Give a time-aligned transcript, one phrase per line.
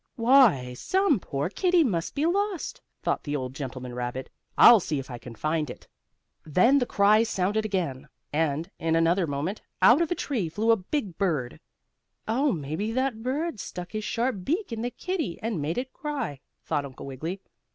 [0.15, 4.31] "Why, some poor kittie must be lost," thought the old gentleman rabbit.
[4.57, 5.87] "I'll see if I can find it."
[6.43, 10.75] Then the cry sounded again, and, in another moment, out of a tree flew a
[10.75, 11.59] big bird.
[12.27, 16.39] "Oh, maybe that bird stuck his sharp beak in the kittie and made it cry,"
[16.63, 17.39] thought Uncle Wiggily.